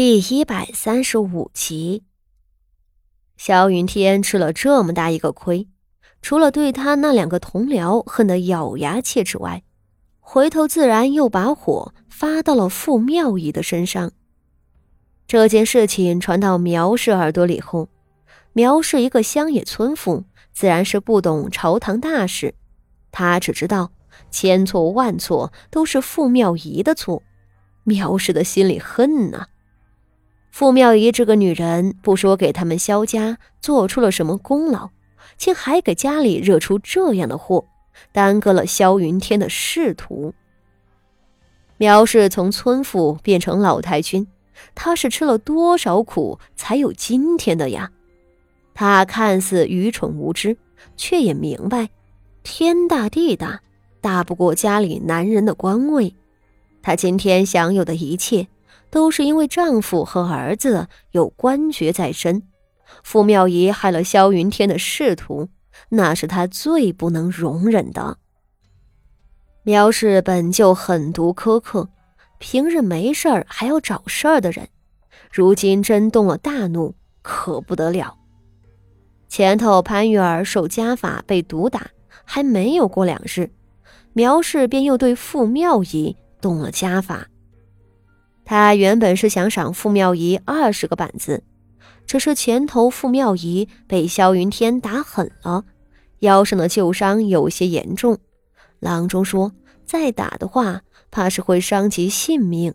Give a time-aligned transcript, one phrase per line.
[0.00, 2.04] 第一百三十五集，
[3.36, 5.66] 萧云天吃了这么大一个亏，
[6.22, 9.64] 除了对他那两个同僚恨得咬牙切齿外，
[10.20, 14.12] 回头自然又把火发到了傅妙仪的身上。
[15.26, 17.88] 这件事情传到苗氏耳朵里后，
[18.52, 20.22] 苗氏一个乡野村妇，
[20.52, 22.54] 自然是不懂朝堂大事，
[23.10, 23.90] 他只知道
[24.30, 27.20] 千错万错都是傅妙仪的错，
[27.82, 29.48] 苗氏的心里恨呐。
[30.50, 34.90] 傅妙仪这个女人，不说给他们萧家做出了什么功劳，
[35.36, 37.64] 竟还给家里惹出这样的祸，
[38.12, 40.34] 耽搁了萧云天的仕途。
[41.76, 44.26] 苗氏从村妇变成老太君，
[44.74, 47.92] 她是吃了多少苦才有今天的呀？
[48.74, 50.56] 她看似愚蠢无知，
[50.96, 51.90] 却也明白，
[52.42, 53.60] 天大地大，
[54.00, 56.14] 大不过家里男人的官位。
[56.82, 58.48] 她今天享有的一切。
[58.90, 62.42] 都是因为丈夫和儿子有官爵在身，
[63.02, 65.48] 傅妙仪害了萧云天的仕途，
[65.90, 68.18] 那是她最不能容忍的。
[69.62, 71.88] 苗氏本就狠毒苛刻，
[72.38, 74.68] 平日没事儿还要找事儿的人，
[75.30, 78.16] 如今真动了大怒，可不得了。
[79.28, 81.88] 前头潘玉儿受家法被毒打，
[82.24, 83.50] 还没有过两日，
[84.14, 87.28] 苗氏便又对傅妙仪动了家法。
[88.48, 91.44] 他原本是想赏傅妙仪二十个板子，
[92.06, 95.66] 只是前头傅妙仪被萧云天打狠了，
[96.20, 98.16] 腰上的旧伤有些严重。
[98.80, 99.52] 郎中说
[99.84, 102.72] 再打的话，怕是会伤及性命。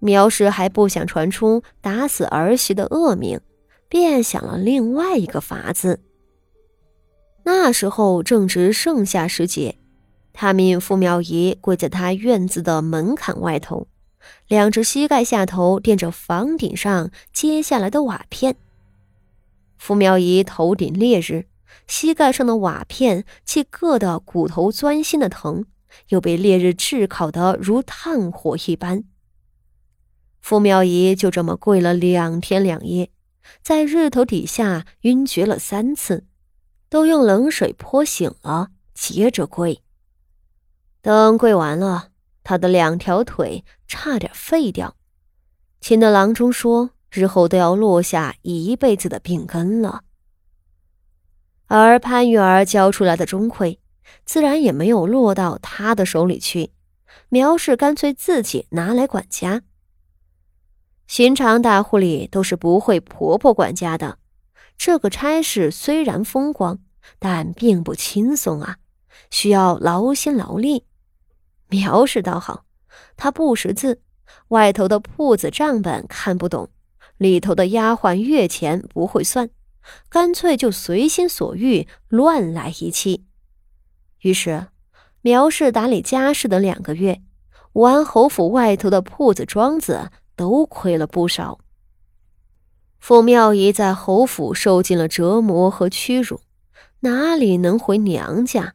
[0.00, 3.40] 苗氏还不想传出打死儿媳的恶名，
[3.88, 6.00] 便想了另外一个法子。
[7.44, 9.78] 那时候正值盛夏时节，
[10.34, 13.86] 他命傅妙仪跪在他院子的门槛外头。
[14.48, 18.56] 两只膝盖下头垫着房顶上揭下来的瓦片。
[19.78, 21.46] 傅妙仪头顶烈日，
[21.86, 25.64] 膝盖上的瓦片既硌得骨头钻心的疼，
[26.08, 29.04] 又被烈日炙烤得如炭火一般。
[30.40, 33.10] 傅妙仪就这么跪了两天两夜，
[33.62, 36.24] 在日头底下晕厥了三次，
[36.88, 39.82] 都用冷水泼醒了，接着跪。
[41.02, 42.09] 等跪完了。
[42.42, 44.96] 他的两条腿差点废掉，
[45.80, 50.02] 秦的郎中说日后都要落下一辈子的病根了。
[51.66, 53.78] 而潘玉儿交出来的钟馗，
[54.24, 56.72] 自然也没有落到他的手里去。
[57.28, 59.62] 苗氏干脆自己拿来管家。
[61.06, 64.18] 寻常大户里都是不会婆婆管家的，
[64.76, 66.78] 这个差事虽然风光，
[67.18, 68.78] 但并不轻松啊，
[69.30, 70.84] 需要劳心劳力。
[71.70, 72.64] 苗氏倒好，
[73.16, 74.02] 他不识字，
[74.48, 76.68] 外头的铺子账本看不懂，
[77.16, 79.48] 里头的丫鬟月钱不会算，
[80.08, 83.24] 干脆就随心所欲乱来一气。
[84.22, 84.66] 于是，
[85.22, 87.22] 苗氏打理家事的两个月，
[87.74, 91.58] 完侯府外头的铺子庄子都亏了不少。
[92.98, 96.40] 傅妙仪在侯府受尽了折磨和屈辱，
[97.00, 98.74] 哪里能回娘家？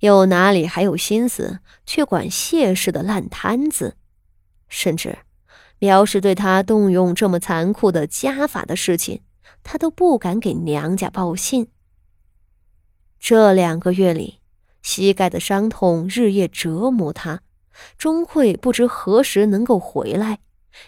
[0.00, 3.96] 又哪里还有心思去管谢氏的烂摊子？
[4.68, 5.18] 甚至
[5.78, 9.22] 苗氏对他动用这么残酷的家法的事情，
[9.62, 11.68] 他都不敢给娘家报信。
[13.18, 14.40] 这两个月里，
[14.82, 17.40] 膝盖的伤痛日夜折磨他，
[17.98, 20.38] 钟会不知何时能够回来。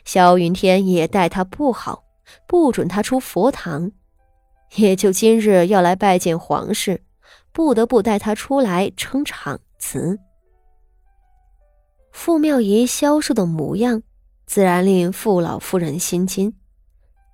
[0.05, 2.05] 萧云天也待他不好，
[2.47, 3.93] 不准他出佛堂，
[4.77, 7.03] 也就今日要来拜见皇室。
[7.53, 10.19] 不得不带他出来撑场子。
[12.11, 14.03] 傅妙仪消瘦的模样，
[14.47, 16.55] 自然令傅老夫人心惊。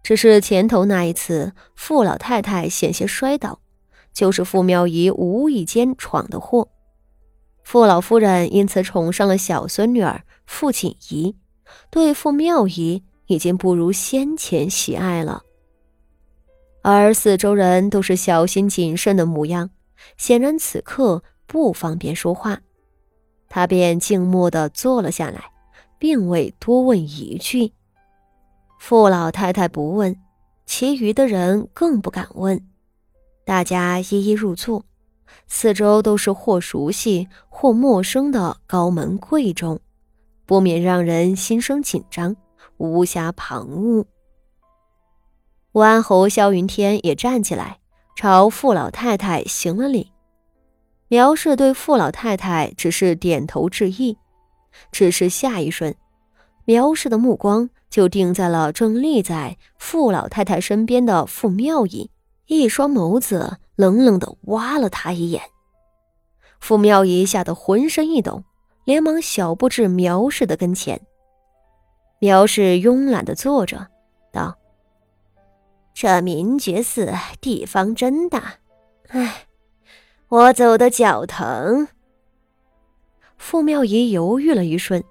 [0.03, 3.61] 只是前头那一次，傅老太太险些摔倒，
[4.13, 6.69] 就是傅妙仪无意间闯的祸。
[7.63, 11.37] 傅老夫人因此宠上了小孙女儿傅锦仪，
[11.91, 15.43] 对傅妙仪已经不如先前喜爱了。
[16.83, 19.71] 而四周人都是小心谨慎的模样。
[20.17, 22.61] 显然此刻不方便说话，
[23.49, 25.51] 他便静默地坐了下来，
[25.99, 27.73] 并未多问一句。
[28.79, 30.17] 傅老太太不问，
[30.67, 32.69] 其余的人更不敢问。
[33.45, 34.85] 大家一一入座，
[35.47, 39.81] 四周都是或熟悉或陌生的高门贵重，
[40.47, 42.37] 不免让人心生紧张，
[42.77, 44.05] 无暇旁骛。
[45.73, 47.78] 武安侯萧云天也站起来。
[48.21, 50.11] 朝傅老太太行了礼，
[51.07, 54.19] 苗氏对傅老太太只是点头致意。
[54.91, 55.95] 只是下一瞬，
[56.65, 62.11] 苗氏的目光就定在了正立在傅老太太身边的傅妙仪，
[62.47, 65.41] 一双眸子冷冷的挖了他一眼。
[66.59, 68.43] 傅妙仪吓得浑身一抖，
[68.85, 71.01] 连忙小步至苗氏的跟前。
[72.19, 73.87] 苗氏慵懒的坐着，
[74.33, 74.59] 道
[76.01, 78.59] ：“这明觉寺地方真大，
[79.09, 79.49] 唉，
[80.29, 81.89] 我走的脚疼。”
[83.37, 85.03] 傅妙仪犹豫了一瞬，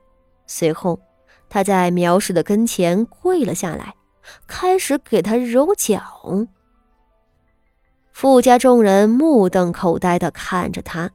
[0.45, 0.97] 随后。
[1.49, 3.95] 她在苗氏的跟前跪了下来，
[4.47, 6.47] 开始给他揉脚。
[8.13, 11.11] 傅家众人目瞪口呆的看着他，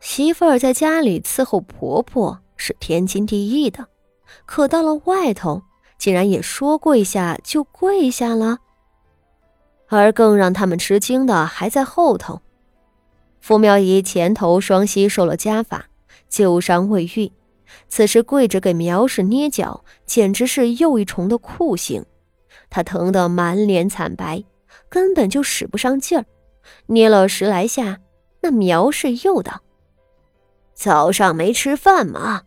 [0.00, 3.86] 媳妇儿在家里伺候婆婆是天经地义的，
[4.44, 5.62] 可到了外头，
[5.96, 8.58] 竟然也说跪下就跪下了。
[9.98, 12.40] 而更让他们吃惊的还在后头，
[13.40, 15.86] 傅妙仪前头双膝受了家法，
[16.28, 17.30] 旧伤未愈。
[17.88, 22.04] 此时跪着给苗氏捏脚，简直是又一重的酷刑。
[22.70, 24.44] 他疼得满脸惨白，
[24.88, 26.24] 根本就使不上劲儿。
[26.86, 27.98] 捏了十来下，
[28.40, 29.62] 那苗氏又道
[30.72, 32.42] ：“早上没吃饭吗？”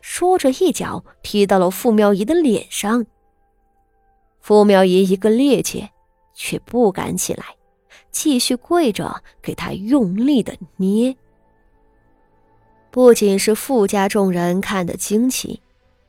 [0.00, 3.06] 说着一脚踢到了傅苗仪的脸上。
[4.42, 5.88] 傅苗仪一个趔趄，
[6.34, 7.44] 却不敢起来，
[8.10, 11.16] 继续跪着给他用力的捏。
[12.90, 15.62] 不仅是傅家众人看得惊奇，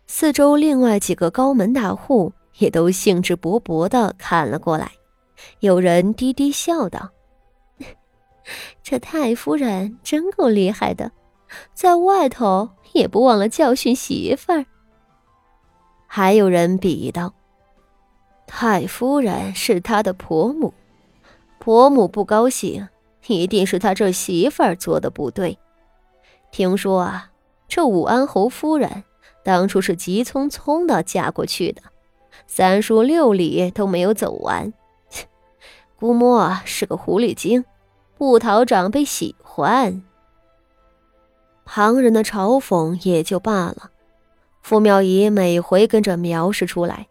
[0.08, 4.92] 四周另外几个高门大户也都兴致勃勃的看了过来。
[5.60, 7.12] 有人低低笑道
[8.82, 11.12] ：“这太夫人真够厉害的，
[11.74, 14.66] 在外头也不忘了教训媳妇儿。”
[16.08, 17.34] 还有人比喻道
[18.45, 20.74] ：“太夫人是他的婆母，
[21.60, 22.88] 婆母不高兴，
[23.28, 25.57] 一定是他这媳妇儿做的不对。”
[26.51, 27.31] 听说啊，
[27.68, 29.04] 这武安侯夫人
[29.44, 31.81] 当初是急匆匆的嫁过去的，
[32.45, 34.72] 三书六礼都没有走完，
[35.96, 37.66] 估摸是个狐狸精，
[38.16, 40.04] 不讨长辈喜欢。
[41.66, 43.89] 旁人的嘲讽也就罢了，
[44.62, 47.07] 傅妙仪每回跟着苗氏出来，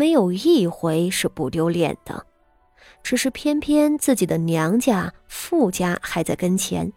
[0.00, 2.24] 没有一回是不丢脸的，
[3.02, 6.90] 只是偏偏自己的娘家傅家还在跟前。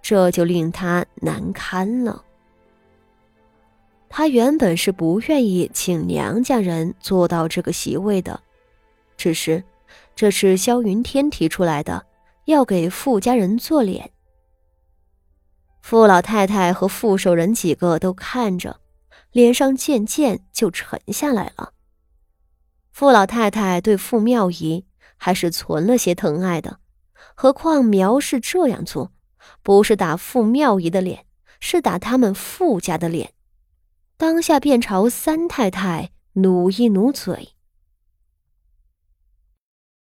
[0.00, 2.24] 这就令他难堪了。
[4.08, 8.40] 他原本是不愿意请娘家人坐到这个席位的，
[9.16, 9.64] 只是
[10.14, 12.06] 这是萧云天提出来的，
[12.44, 14.08] 要给傅家人做脸。
[15.82, 18.78] 傅老太太和傅守仁几个都看着，
[19.32, 21.73] 脸上渐渐就沉下来了。
[22.94, 24.86] 傅老太太对傅妙仪
[25.16, 26.78] 还是存了些疼爱的，
[27.34, 29.10] 何况苗氏这样做。
[29.64, 31.26] 不是打傅妙仪的脸，
[31.58, 33.32] 是打他们傅家的脸。
[34.16, 37.53] 当下便朝三太太努一努嘴。